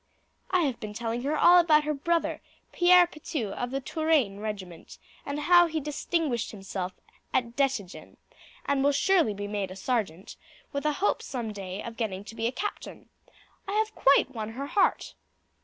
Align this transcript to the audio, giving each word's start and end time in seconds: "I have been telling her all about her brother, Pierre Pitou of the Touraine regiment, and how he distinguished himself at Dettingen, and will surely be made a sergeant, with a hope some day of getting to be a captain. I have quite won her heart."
"I 0.49 0.61
have 0.61 0.79
been 0.79 0.93
telling 0.95 1.21
her 1.21 1.37
all 1.37 1.59
about 1.59 1.83
her 1.83 1.93
brother, 1.93 2.41
Pierre 2.71 3.05
Pitou 3.05 3.49
of 3.51 3.69
the 3.69 3.79
Touraine 3.79 4.39
regiment, 4.39 4.97
and 5.27 5.41
how 5.41 5.67
he 5.67 5.79
distinguished 5.79 6.49
himself 6.49 6.93
at 7.31 7.55
Dettingen, 7.55 8.17
and 8.65 8.83
will 8.83 8.93
surely 8.93 9.35
be 9.35 9.45
made 9.47 9.69
a 9.69 9.75
sergeant, 9.75 10.37
with 10.73 10.87
a 10.87 10.93
hope 10.93 11.21
some 11.21 11.53
day 11.53 11.83
of 11.83 11.97
getting 11.97 12.23
to 12.23 12.33
be 12.33 12.47
a 12.47 12.51
captain. 12.51 13.09
I 13.67 13.73
have 13.73 13.93
quite 13.93 14.31
won 14.31 14.53
her 14.53 14.65
heart." 14.65 15.13